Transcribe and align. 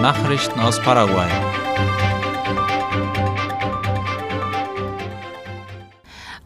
Nachrichten 0.00 0.60
aus 0.60 0.80
Paraguay. 0.80 1.28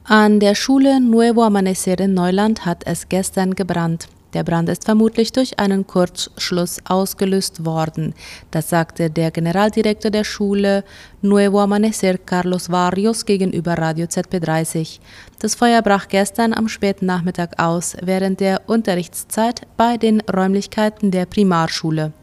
An 0.05 0.41
der 0.41 0.55
Schule 0.55 0.99
Nuevo 1.01 1.43
Amanecer 1.43 2.01
in 2.01 2.15
Neuland 2.15 2.65
hat 2.65 2.87
es 2.87 3.11
gestern 3.11 3.55
gebrannt. 3.55 4.09
Der 4.33 4.43
Brand 4.43 4.71
ist 4.71 4.87
vermutlich 4.87 5.33
durch 5.33 5.59
einen 5.59 5.87
Kurzschluss 5.87 6.79
ausgelöst 6.89 7.67
worden. 7.67 8.15
Das 8.51 8.71
sagte 8.71 9.11
der 9.11 9.31
Generaldirektor 9.31 10.11
der 10.11 10.25
Schule 10.25 10.83
Nuevo 11.21 11.61
Amanecer 11.61 12.17
Carlos 12.17 12.69
Barrios 12.69 13.27
gegenüber 13.27 13.75
Radio 13.75 14.07
ZP30. 14.07 14.99
Das 15.41 15.55
Feuer 15.55 15.83
brach 15.83 16.09
gestern 16.09 16.55
am 16.55 16.69
späten 16.69 17.05
Nachmittag 17.05 17.63
aus, 17.63 17.99
während 18.01 18.41
der 18.41 18.63
Unterrichtszeit 18.67 19.67
bei 19.77 19.99
den 19.99 20.23
Räumlichkeiten 20.23 21.11
der 21.11 21.27
Primarschule. 21.27 22.15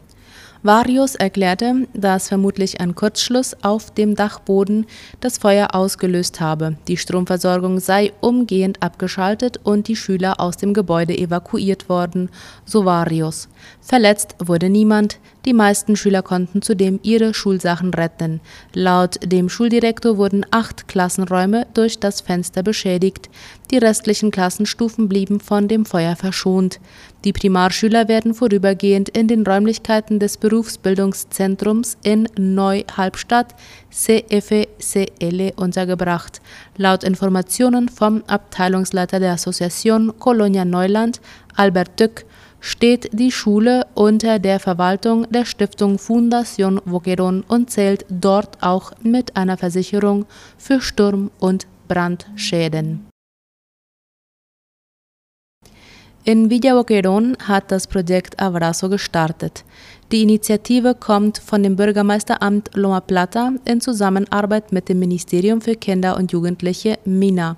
Varius 0.62 1.14
erklärte, 1.14 1.88
dass 1.94 2.28
vermutlich 2.28 2.82
ein 2.82 2.94
Kurzschluss 2.94 3.56
auf 3.62 3.90
dem 3.92 4.14
Dachboden 4.14 4.84
das 5.20 5.38
Feuer 5.38 5.74
ausgelöst 5.74 6.38
habe. 6.40 6.76
Die 6.86 6.98
Stromversorgung 6.98 7.80
sei 7.80 8.12
umgehend 8.20 8.82
abgeschaltet 8.82 9.58
und 9.64 9.88
die 9.88 9.96
Schüler 9.96 10.38
aus 10.38 10.58
dem 10.58 10.74
Gebäude 10.74 11.16
evakuiert 11.16 11.88
worden, 11.88 12.28
so 12.66 12.84
Varius. 12.84 13.48
Verletzt 13.80 14.36
wurde 14.38 14.68
niemand, 14.68 15.18
die 15.46 15.54
meisten 15.54 15.96
Schüler 15.96 16.22
konnten 16.22 16.60
zudem 16.60 17.00
ihre 17.02 17.32
Schulsachen 17.32 17.94
retten. 17.94 18.40
Laut 18.74 19.18
dem 19.24 19.48
Schuldirektor 19.48 20.18
wurden 20.18 20.44
acht 20.50 20.86
Klassenräume 20.86 21.66
durch 21.72 21.98
das 21.98 22.20
Fenster 22.20 22.62
beschädigt. 22.62 23.30
Die 23.70 23.78
restlichen 23.78 24.30
Klassenstufen 24.30 25.08
blieben 25.08 25.40
von 25.40 25.68
dem 25.68 25.86
Feuer 25.86 26.16
verschont. 26.16 26.80
Die 27.24 27.32
Primarschüler 27.32 28.08
werden 28.08 28.34
vorübergehend 28.34 29.10
in 29.10 29.28
den 29.28 29.46
Räumlichkeiten 29.46 30.18
des 30.18 30.36
Berufsbildungszentrums 30.36 31.96
in 32.02 32.28
Neu-Halbstadt 32.36 33.54
CFCL 33.90 35.52
untergebracht. 35.56 36.40
Laut 36.76 37.04
Informationen 37.04 37.88
vom 37.88 38.22
Abteilungsleiter 38.26 39.20
der 39.20 39.32
Association 39.32 40.12
Colonia 40.18 40.64
Neuland, 40.64 41.20
Albert 41.56 41.98
Dück, 42.00 42.24
steht 42.60 43.10
die 43.12 43.32
Schule 43.32 43.86
unter 43.94 44.38
der 44.38 44.60
Verwaltung 44.60 45.26
der 45.30 45.44
Stiftung 45.44 45.96
Fundación 45.96 46.80
Boquerón 46.84 47.42
und 47.48 47.70
zählt 47.70 48.04
dort 48.08 48.62
auch 48.62 48.92
mit 49.02 49.36
einer 49.36 49.56
Versicherung 49.56 50.26
für 50.58 50.80
Sturm- 50.80 51.30
und 51.40 51.66
Brandschäden. 51.88 53.10
In 56.22 56.50
Villa 56.50 56.74
Boquerón 56.74 57.38
hat 57.48 57.72
das 57.72 57.86
Projekt 57.86 58.38
Abrazo 58.38 58.90
gestartet. 58.90 59.64
Die 60.12 60.22
Initiative 60.22 60.94
kommt 60.94 61.38
von 61.38 61.62
dem 61.62 61.76
Bürgermeisteramt 61.76 62.70
Loma 62.74 63.00
Plata 63.00 63.52
in 63.64 63.80
Zusammenarbeit 63.80 64.70
mit 64.70 64.88
dem 64.90 64.98
Ministerium 64.98 65.62
für 65.62 65.76
Kinder 65.76 66.16
und 66.16 66.32
Jugendliche 66.32 66.98
MINA. 67.06 67.56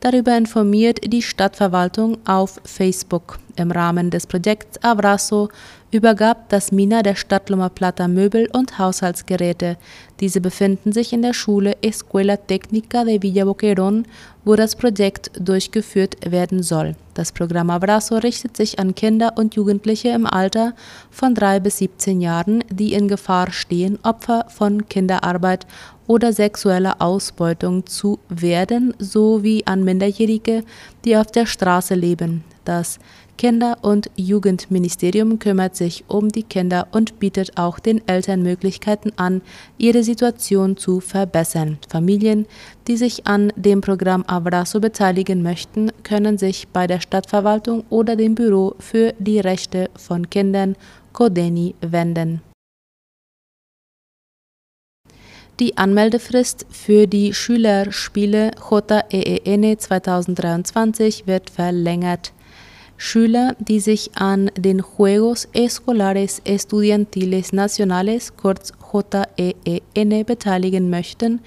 Darüber 0.00 0.36
informiert 0.36 1.00
die 1.06 1.22
Stadtverwaltung 1.22 2.18
auf 2.26 2.60
Facebook. 2.64 3.38
Im 3.56 3.70
Rahmen 3.70 4.10
des 4.10 4.26
Projekts 4.26 4.82
Abrazo 4.82 5.48
übergab 5.90 6.48
das 6.48 6.72
MINA 6.72 7.02
der 7.02 7.14
Stadt 7.14 7.50
Loma 7.50 7.68
Plata 7.68 8.08
Möbel 8.08 8.48
und 8.52 8.78
Haushaltsgeräte. 8.78 9.76
Diese 10.20 10.40
befinden 10.40 10.92
sich 10.92 11.12
in 11.12 11.20
der 11.20 11.34
Schule 11.34 11.76
Escuela 11.82 12.34
Técnica 12.34 13.04
de 13.04 13.22
Villa 13.22 13.44
Boquerón, 13.44 14.04
wo 14.44 14.56
das 14.56 14.74
Projekt 14.74 15.30
durchgeführt 15.38 16.16
werden 16.24 16.62
soll. 16.62 16.96
Das 17.12 17.30
Programm 17.30 17.68
Abrazo 17.68 18.16
richtet 18.16 18.56
sich 18.56 18.78
an 18.78 18.94
Kinder 18.94 19.34
und 19.36 19.54
Jugendliche 19.54 20.08
im 20.08 20.26
Alter 20.26 20.72
von 21.10 21.34
drei 21.34 21.60
bis 21.60 21.76
17 21.78 22.22
Jahren, 22.22 22.64
die 22.70 22.94
in 22.94 23.06
Gefahr 23.06 23.52
stehen, 23.52 23.98
Opfer 24.02 24.46
von 24.48 24.88
Kinderarbeit 24.88 25.66
oder 26.06 26.32
sexueller 26.32 26.96
Ausbeutung 27.00 27.86
zu 27.86 28.18
werden, 28.30 28.94
sowie 28.98 29.62
an 29.66 29.84
Minderjährige, 29.84 30.64
die 31.04 31.16
auf 31.18 31.30
der 31.30 31.44
Straße 31.44 31.94
leben. 31.94 32.44
Das 32.64 32.98
Kinder- 33.42 33.78
und 33.82 34.08
Jugendministerium 34.14 35.40
kümmert 35.40 35.74
sich 35.74 36.04
um 36.06 36.28
die 36.28 36.44
Kinder 36.44 36.86
und 36.92 37.18
bietet 37.18 37.58
auch 37.58 37.80
den 37.80 38.06
Eltern 38.06 38.40
Möglichkeiten 38.44 39.10
an, 39.16 39.42
ihre 39.78 40.04
Situation 40.04 40.76
zu 40.76 41.00
verbessern. 41.00 41.78
Familien, 41.88 42.46
die 42.86 42.96
sich 42.96 43.26
an 43.26 43.52
dem 43.56 43.80
Programm 43.80 44.22
Abrazo 44.28 44.78
beteiligen 44.78 45.42
möchten, 45.42 45.90
können 46.04 46.38
sich 46.38 46.68
bei 46.68 46.86
der 46.86 47.00
Stadtverwaltung 47.00 47.82
oder 47.90 48.14
dem 48.14 48.36
Büro 48.36 48.76
für 48.78 49.12
die 49.18 49.40
Rechte 49.40 49.90
von 49.96 50.30
Kindern 50.30 50.76
Kodeni 51.12 51.74
wenden. 51.80 52.42
Die 55.58 55.76
Anmeldefrist 55.76 56.64
für 56.70 57.08
die 57.08 57.34
Schülerspiele 57.34 58.52
JEEN 59.10 59.76
2023 59.80 61.26
wird 61.26 61.50
verlängert. 61.50 62.32
Schüler, 63.04 63.56
die 63.58 63.80
sich 63.80 64.12
an 64.14 64.48
den 64.56 64.78
Juegos 64.78 65.48
Escolares 65.52 66.40
Estudiantiles 66.44 67.52
Nacionales, 67.52 68.36
kurz 68.36 68.72
JEEN, 69.36 70.24
beteiligen 70.24 70.88
möchten, 70.88 71.40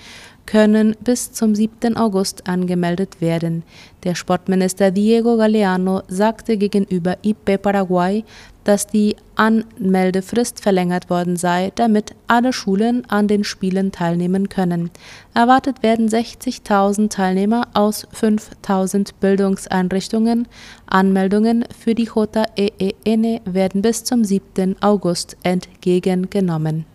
können 0.45 0.95
bis 1.03 1.31
zum 1.31 1.55
7. 1.55 1.97
August 1.97 2.47
angemeldet 2.47 3.21
werden. 3.21 3.63
Der 4.03 4.15
Sportminister 4.15 4.91
Diego 4.91 5.37
Galeano 5.37 6.03
sagte 6.07 6.57
gegenüber 6.57 7.17
IP 7.23 7.61
Paraguay, 7.61 8.23
dass 8.63 8.87
die 8.87 9.15
Anmeldefrist 9.35 10.59
verlängert 10.59 11.09
worden 11.09 11.37
sei, 11.37 11.71
damit 11.75 12.15
alle 12.27 12.51
Schulen 12.51 13.03
an 13.09 13.27
den 13.27 13.43
Spielen 13.43 13.91
teilnehmen 13.91 14.49
können. 14.49 14.89
Erwartet 15.33 15.83
werden 15.83 16.09
60.000 16.09 17.09
Teilnehmer 17.09 17.67
aus 17.73 18.07
5.000 18.07 19.11
Bildungseinrichtungen. 19.19 20.47
Anmeldungen 20.87 21.65
für 21.77 21.95
die 21.95 22.09
JEEN 22.57 23.39
werden 23.45 23.81
bis 23.81 24.03
zum 24.03 24.23
7. 24.23 24.75
August 24.81 25.37
entgegengenommen. 25.43 26.85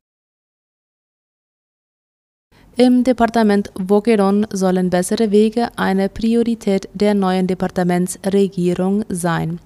Im 2.81 3.05
Departement 3.05 3.71
Boquerón 3.75 4.47
sollen 4.55 4.89
bessere 4.89 5.31
Wege 5.31 5.69
eine 5.77 6.09
Priorität 6.09 6.89
der 6.95 7.13
neuen 7.13 7.47
Departementsregierung 7.47 9.05
sein. 9.11 9.59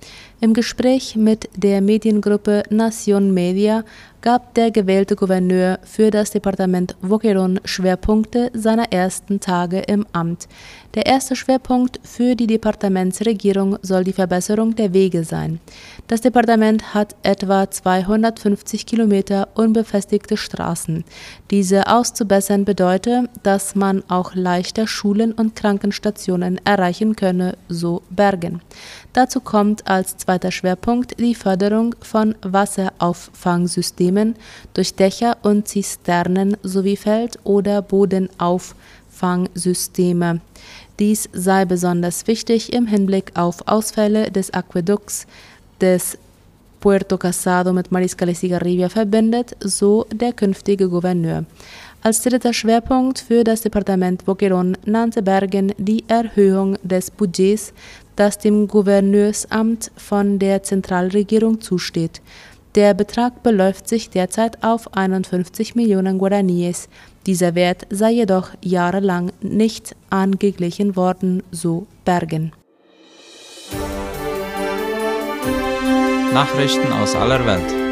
Im 0.45 0.53
Gespräch 0.53 1.17
mit 1.17 1.49
der 1.57 1.81
Mediengruppe 1.81 2.65
Nación 2.69 3.33
Media 3.33 3.83
gab 4.21 4.55
der 4.55 4.71
gewählte 4.71 5.17
Gouverneur 5.17 5.79
für 5.85 6.11
das 6.11 6.31
Departement 6.33 6.97
Boquerón 7.03 7.61
Schwerpunkte 7.67 8.51
seiner 8.53 8.93
ersten 8.93 9.41
Tage 9.41 9.81
im 9.81 10.07
Amt. 10.13 10.49
Der 10.95 11.07
erste 11.07 11.35
Schwerpunkt 11.35 11.99
für 12.03 12.35
die 12.35 12.47
Departementsregierung 12.47 13.79
soll 13.83 14.05
die 14.05 14.13
Verbesserung 14.13 14.77
der 14.77 14.93
Wege 14.93 15.25
sein. 15.25 15.61
Das 16.09 16.21
Departement 16.21 16.95
hat 16.95 17.17
etwa 17.23 17.71
250 17.71 18.87
Kilometer 18.87 19.49
unbefestigte 19.55 20.37
Straßen. 20.37 21.05
Diese 21.51 21.87
auszubessern 21.89 22.65
bedeutet, 22.65 23.29
dass 23.43 23.75
man 23.75 24.03
auch 24.09 24.35
leichter 24.35 24.87
Schulen 24.87 25.33
und 25.33 25.57
Krankenstationen 25.57 26.61
erreichen 26.65 27.17
könne, 27.17 27.57
so 27.69 28.03
Bergen. 28.11 28.61
Dazu 29.13 29.41
kommt 29.41 29.87
als 29.87 30.17
zweiter 30.17 30.34
Schwerpunkt 30.51 31.19
die 31.19 31.35
Förderung 31.35 31.95
von 32.01 32.35
Wasserauffangssystemen 32.43 34.37
durch 34.75 34.95
Dächer 34.95 35.39
und 35.43 35.67
Zisternen 35.69 36.57
sowie 36.63 36.97
Feld- 36.97 37.39
oder 37.45 37.83
Bodenauffangsysteme. 37.83 40.41
Dies 40.99 41.29
sei 41.33 41.65
besonders 41.65 42.27
wichtig 42.27 42.73
im 42.73 42.87
Hinblick 42.87 43.33
auf 43.35 43.67
Ausfälle 43.67 44.31
des 44.31 44.53
Aquädukts 44.53 45.27
des 45.81 46.19
Puerto 46.81 47.17
Casado 47.17 47.73
mit 47.73 47.91
Mariscal 47.91 48.35
Cigarribia 48.35 48.91
verbindet, 48.91 49.57
so 49.61 50.07
der 50.13 50.33
künftige 50.33 50.89
Gouverneur. 50.89 51.45
Als 52.03 52.21
dritter 52.21 52.53
Schwerpunkt 52.53 53.21
für 53.21 53.43
das 53.43 53.63
Departement 53.63 54.27
Boquerón 54.27 54.77
nannte 54.85 55.23
Bergen 55.23 55.73
die 55.79 56.05
Erhöhung 56.07 56.77
des 56.83 57.11
Budgets, 57.11 57.73
das 58.17 58.39
dem 58.39 58.69
Gouverneursamt 58.69 59.91
von 59.97 60.39
der 60.39 60.63
Zentralregierung 60.63 61.61
zusteht. 61.61 62.21
Der 62.75 62.93
Betrag 62.93 63.43
beläuft 63.43 63.89
sich 63.89 64.11
derzeit 64.11 64.65
auf 64.65 64.97
51 64.97 65.77
Millionen 65.77 66.19
Guaraníes. 66.19 66.89
Dieser 67.25 67.55
Wert 67.55 67.87
sei 67.91 68.11
jedoch 68.11 68.51
jahrelang 68.63 69.31
nicht 69.41 69.95
angeglichen 70.11 70.97
worden, 70.97 71.43
so 71.53 71.87
Bergen. 72.05 72.53
Nachrichten 76.33 76.93
aus 76.93 77.15
aller 77.15 77.47
Welt. 77.47 77.84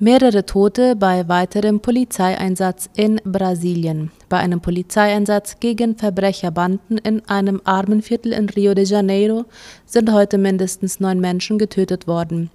Mehrere 0.00 0.46
Tote 0.46 0.94
bei 0.94 1.26
weiterem 1.26 1.80
Polizeieinsatz 1.80 2.88
in 2.94 3.20
Brasilien. 3.24 4.12
Bei 4.28 4.36
einem 4.38 4.60
Polizeieinsatz 4.60 5.58
gegen 5.58 5.96
Verbrecherbanden 5.96 6.98
in 6.98 7.28
einem 7.28 7.60
Armenviertel 7.64 8.32
in 8.32 8.48
Rio 8.48 8.74
de 8.74 8.84
Janeiro 8.84 9.46
sind 9.86 10.12
heute 10.12 10.38
mindestens 10.38 11.00
neun 11.00 11.18
Menschen 11.18 11.58
getötet 11.58 12.06
worden. 12.06 12.52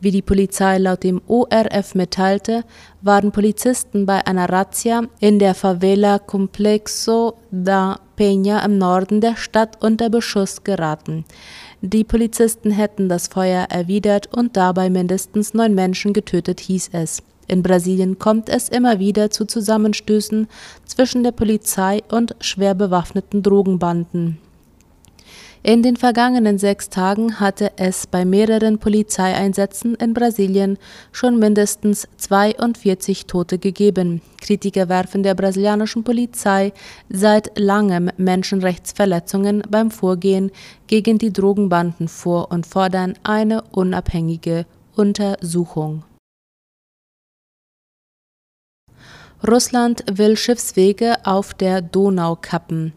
Wie 0.00 0.12
die 0.12 0.22
Polizei 0.22 0.78
laut 0.78 1.02
dem 1.02 1.20
ORF 1.26 1.94
mitteilte, 1.94 2.64
waren 3.02 3.32
Polizisten 3.32 4.06
bei 4.06 4.26
einer 4.26 4.48
Razzia 4.48 5.02
in 5.20 5.38
der 5.38 5.54
Favela 5.54 6.18
Complexo 6.18 7.34
da 7.50 8.00
Peña 8.16 8.64
im 8.64 8.78
Norden 8.78 9.20
der 9.20 9.36
Stadt 9.36 9.82
unter 9.82 10.08
Beschuss 10.08 10.64
geraten. 10.64 11.24
Die 11.80 12.02
Polizisten 12.02 12.72
hätten 12.72 13.08
das 13.08 13.28
Feuer 13.28 13.66
erwidert 13.70 14.28
und 14.34 14.56
dabei 14.56 14.90
mindestens 14.90 15.54
neun 15.54 15.74
Menschen 15.74 16.12
getötet, 16.12 16.58
hieß 16.60 16.90
es. 16.92 17.22
In 17.46 17.62
Brasilien 17.62 18.18
kommt 18.18 18.48
es 18.48 18.68
immer 18.68 18.98
wieder 18.98 19.30
zu 19.30 19.46
Zusammenstößen 19.46 20.48
zwischen 20.84 21.22
der 21.22 21.32
Polizei 21.32 22.02
und 22.10 22.34
schwer 22.40 22.74
bewaffneten 22.74 23.42
Drogenbanden. 23.42 24.38
In 25.68 25.82
den 25.82 25.98
vergangenen 25.98 26.56
sechs 26.56 26.88
Tagen 26.88 27.40
hatte 27.40 27.72
es 27.76 28.06
bei 28.06 28.24
mehreren 28.24 28.78
Polizeieinsätzen 28.78 29.96
in 29.96 30.14
Brasilien 30.14 30.78
schon 31.12 31.38
mindestens 31.38 32.08
42 32.16 33.26
Tote 33.26 33.58
gegeben. 33.58 34.22
Kritiker 34.40 34.88
werfen 34.88 35.22
der 35.22 35.34
brasilianischen 35.34 36.04
Polizei 36.04 36.72
seit 37.10 37.58
langem 37.58 38.10
Menschenrechtsverletzungen 38.16 39.62
beim 39.68 39.90
Vorgehen 39.90 40.52
gegen 40.86 41.18
die 41.18 41.34
Drogenbanden 41.34 42.08
vor 42.08 42.50
und 42.50 42.66
fordern 42.66 43.12
eine 43.22 43.60
unabhängige 43.70 44.64
Untersuchung. 44.96 46.02
Russland 49.46 50.02
will 50.10 50.36
Schiffswege 50.36 51.16
auf 51.24 51.54
der 51.54 51.80
Donau 51.80 52.34
kappen. 52.34 52.92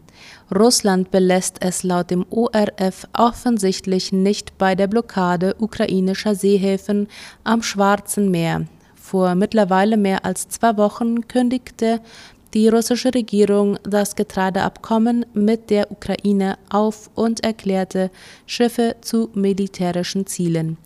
Russland 0.52 1.12
belässt 1.12 1.58
es 1.60 1.84
laut 1.84 2.10
dem 2.10 2.26
ORF 2.30 3.06
offensichtlich 3.16 4.10
nicht 4.12 4.58
bei 4.58 4.74
der 4.74 4.88
Blockade 4.88 5.54
ukrainischer 5.60 6.34
Seehäfen 6.34 7.06
am 7.44 7.62
Schwarzen 7.62 8.32
Meer. 8.32 8.66
Vor 8.96 9.36
mittlerweile 9.36 9.96
mehr 9.96 10.24
als 10.24 10.48
zwei 10.48 10.76
Wochen 10.76 11.28
kündigte 11.28 12.00
die 12.54 12.68
russische 12.68 13.14
Regierung 13.14 13.78
das 13.82 14.14
Getreideabkommen 14.14 15.24
mit 15.32 15.70
der 15.70 15.90
Ukraine 15.90 16.58
auf 16.70 17.10
und 17.14 17.42
erklärte 17.42 18.10
Schiffe 18.46 18.96
zu 19.00 19.30
militärischen 19.34 20.26
Zielen. 20.26 20.76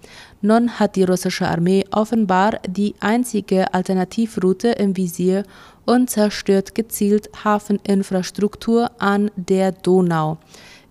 Nun 0.40 0.78
hat 0.78 0.96
die 0.96 1.04
russische 1.04 1.48
Armee 1.48 1.84
offenbar 1.90 2.60
die 2.68 2.94
einzige 3.00 3.72
Alternativroute 3.74 4.68
im 4.68 4.96
Visier 4.96 5.42
und 5.84 6.10
zerstört 6.10 6.74
gezielt 6.74 7.30
Hafeninfrastruktur 7.44 8.90
an 8.98 9.30
der 9.36 9.72
Donau. 9.72 10.38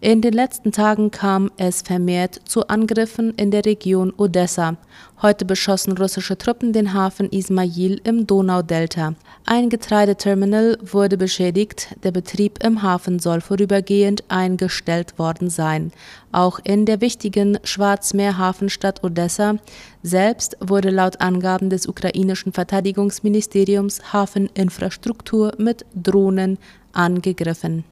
In 0.06 0.22
den 0.22 0.34
letzten 0.34 0.72
Tagen 0.72 1.10
kam 1.10 1.50
es 1.58 1.82
vermehrt 1.82 2.40
zu 2.46 2.68
Angriffen 2.68 3.34
in 3.38 3.50
der 3.50 3.66
Region 3.66 4.14
Odessa. 4.16 4.78
Heute 5.20 5.46
beschossen 5.46 5.98
russische 5.98 6.38
Truppen 6.38 6.74
den 6.74 6.94
Hafen 6.94 7.28
Ismail 7.32 8.00
im 8.04 8.28
Donaudelta. 8.28 9.16
Ein 9.48 9.72
Getreideterminal 9.72 10.78
wurde 10.84 11.18
beschädigt, 11.18 11.96
der 12.04 12.12
Betrieb 12.12 12.64
im 12.64 12.84
Hafen 12.84 13.18
soll 13.18 13.42
vorübergehend 13.42 14.24
eingestellt 14.28 15.18
worden 15.18 15.50
sein. 15.50 15.92
Auch 16.32 16.60
in 16.64 16.86
der 16.86 17.02
wichtigen 17.02 17.58
Schwarzmeerhafenstadt 17.64 19.04
Odessa 19.04 19.56
selbst 20.04 20.56
wurde 20.60 20.92
laut 20.92 21.20
Angaben 21.20 21.72
des 21.72 21.88
ukrainischen 21.88 22.54
Verteidigungsministeriums 22.54 24.14
Hafeninfrastruktur 24.14 25.54
mit 25.58 25.84
Drohnen 25.96 26.60
angegriffen. 26.94 27.86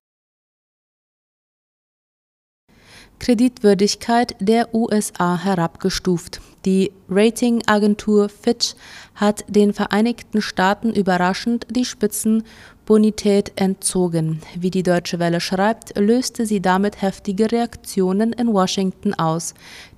Kreditwürdigkeit 3.23 4.35
der 4.41 4.75
USA 4.75 5.41
herabgestuft. 5.41 6.41
Die 6.65 6.91
Ratingagentur 7.09 8.27
Fitch 8.27 8.75
hat 9.15 9.45
den 9.47 9.71
Vereinigten 9.71 10.41
Staaten 10.41 10.91
überraschend 10.91 11.65
die 11.69 11.85
Spitzenbonität 11.85 13.53
entzogen. 13.55 14.41
Wie 14.59 14.71
die 14.71 14.83
Deutsche 14.83 15.19
Welle 15.19 15.39
schreibt, 15.39 15.97
löste 15.97 16.45
sie 16.45 16.61
damit 16.61 17.01
heftige 17.01 17.49
Reaktionen 17.49 18.33
in 18.33 18.51
Washington 18.51 19.13
aus. 19.13 19.53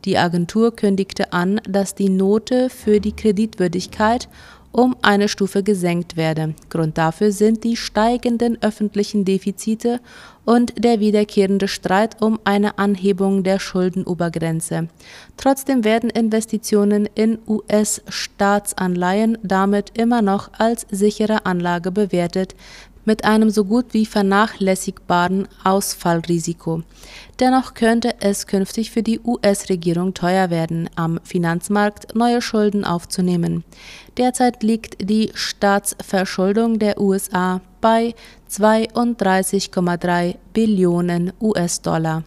Die 0.06 0.20
Agentur 0.20 0.76
kündigte 0.76 1.34
an, 1.34 1.60
dass 1.68 1.96
die 1.96 2.10
Note 2.10 2.70
für 2.70 3.00
die 3.00 3.16
Kreditwürdigkeit 3.16 4.30
um 4.76 4.94
eine 5.02 5.30
Stufe 5.30 5.64
gesenkt 5.64 6.18
werde. 6.18 6.54
Grund 6.70 6.98
dafür 6.98 7.32
sind 7.32 7.64
die 7.64 7.78
steigenden 7.78 8.58
öffentlichen 8.62 9.24
Defizite 9.24 10.02
und 10.44 10.84
der 10.84 11.00
wiederkehrende 11.00 11.70
Streit 11.70 12.22
um 12.22 12.40
eine 12.44 12.78
Anhebung 12.78 13.44
der 13.44 13.60
Schuldenobergrenze. 13.60 14.90
Trotzdem 15.38 15.86
werden 15.86 16.10
Investitionen 16.10 17.08
in 17.16 17.40
US-Staatsanleihen 17.48 19.38
damit 19.44 19.98
immer 19.98 20.22
noch 20.22 20.50
als 20.58 20.86
sichere 20.92 21.46
Anlage 21.46 21.92
bewertet, 21.92 22.54
mit 23.06 23.24
einem 23.24 23.50
so 23.50 23.64
gut 23.66 23.94
wie 23.94 24.06
vernachlässigbaren 24.06 25.48
Ausfallrisiko. 25.64 26.84
Dennoch 27.40 27.74
könnte 27.74 28.16
es 28.20 28.48
künftig 28.48 28.92
für 28.92 29.04
die 29.04 29.20
US-Regierung 29.20 30.14
teuer 30.14 30.50
werden, 30.50 30.90
am 30.96 31.20
Finanzmarkt 31.24 32.16
neue 32.16 32.42
Schulden 32.42 32.84
aufzunehmen. 32.84 33.64
Derzeit 34.18 34.64
liegt 34.64 35.10
die 35.10 35.32
Staatsverschuldung 35.34 36.80
der 36.80 37.00
USA 37.00 37.62
bei 37.82 38.16
32,3 38.50 40.36
Billionen 40.54 41.34
US-Dollar. 41.40 42.24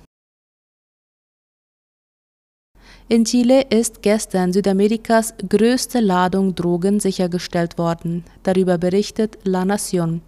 In 3.11 3.25
Chile 3.25 3.63
ist 3.71 4.03
gestern 4.03 4.53
Südamerikas 4.53 5.33
größte 5.49 5.99
Ladung 5.99 6.55
Drogen 6.55 7.01
sichergestellt 7.01 7.79
worden. 7.79 8.23
Darüber 8.43 8.77
berichtet 8.77 9.39
La 9.45 9.63
Nación. 9.63 10.21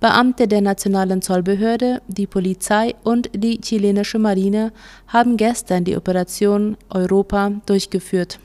Beamte 0.00 0.46
der 0.46 0.60
nationalen 0.60 1.22
Zollbehörde, 1.22 2.02
die 2.08 2.26
Polizei 2.26 2.94
und 3.04 3.30
die 3.34 3.58
chilenische 3.62 4.18
Marine 4.18 4.72
haben 5.06 5.38
gestern 5.38 5.84
die 5.84 5.96
Operation 5.96 6.76
Europa 6.90 7.52
durchgeführt. 7.64 8.38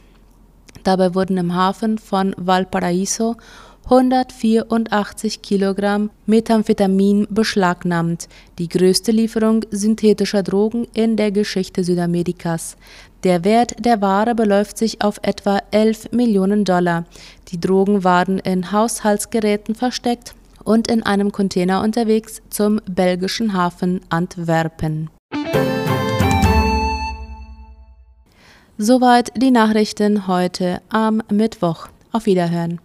Dabei 0.85 1.13
wurden 1.13 1.35
im 1.35 1.53
Hafen 1.53 1.97
von 1.97 2.33
Valparaiso 2.37 3.35
184 3.85 5.41
Kilogramm 5.41 6.11
Methamphetamin 6.25 7.27
beschlagnahmt, 7.29 8.29
die 8.57 8.69
größte 8.69 9.11
Lieferung 9.11 9.65
synthetischer 9.71 10.43
Drogen 10.43 10.87
in 10.93 11.17
der 11.17 11.31
Geschichte 11.31 11.83
Südamerikas. 11.83 12.77
Der 13.23 13.43
Wert 13.43 13.75
der 13.83 14.01
Ware 14.01 14.33
beläuft 14.33 14.77
sich 14.77 15.01
auf 15.01 15.19
etwa 15.23 15.59
11 15.71 16.11
Millionen 16.11 16.63
Dollar. 16.63 17.05
Die 17.49 17.59
Drogen 17.59 18.03
waren 18.03 18.39
in 18.39 18.71
Haushaltsgeräten 18.71 19.75
versteckt 19.75 20.35
und 20.63 20.89
in 20.89 21.03
einem 21.03 21.31
Container 21.31 21.81
unterwegs 21.81 22.41
zum 22.49 22.79
belgischen 22.89 23.53
Hafen 23.53 24.01
Antwerpen. 24.09 25.09
Soweit 28.77 29.31
die 29.35 29.51
Nachrichten 29.51 30.27
heute 30.27 30.81
am 30.89 31.21
Mittwoch. 31.29 31.89
Auf 32.11 32.25
Wiederhören. 32.25 32.79